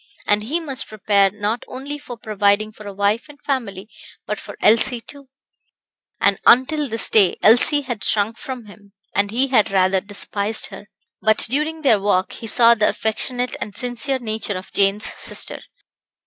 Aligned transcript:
And 0.25 0.41
he 0.41 0.59
must 0.59 0.87
prepare 0.87 1.29
not 1.29 1.63
only 1.67 1.99
for 1.99 2.17
providing 2.17 2.71
for 2.71 2.87
a 2.87 2.91
wife 2.95 3.29
and 3.29 3.39
family, 3.39 3.87
but 4.25 4.39
for 4.39 4.57
Elsie, 4.59 4.99
too; 4.99 5.29
and 6.19 6.39
until 6.47 6.89
this 6.89 7.07
day 7.07 7.37
Elsie 7.43 7.81
had 7.81 8.03
shrunk 8.03 8.39
from 8.39 8.65
him, 8.65 8.93
and 9.13 9.29
he 9.29 9.49
had 9.49 9.69
rather 9.69 10.01
despised 10.01 10.65
her; 10.71 10.87
but 11.21 11.45
during 11.47 11.83
their 11.83 11.99
walk 12.01 12.31
he 12.33 12.47
saw 12.47 12.73
the 12.73 12.89
affectionate 12.89 13.55
and 13.61 13.77
sincere 13.77 14.17
nature 14.17 14.57
of 14.57 14.71
Jane's 14.73 15.05
sister. 15.05 15.61